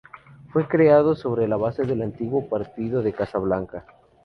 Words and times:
Fue 0.51 0.67
creado 0.67 1.15
sobre 1.15 1.47
la 1.47 1.57
base 1.57 1.83
del 1.83 2.01
antiguo 2.01 2.49
Partido 2.49 3.03
de 3.03 3.13
Casablanca. 3.13 3.85